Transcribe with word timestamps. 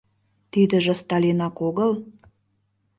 Тидыже 0.51 0.93
Сталинак 1.01 1.55
огыл? 1.67 1.91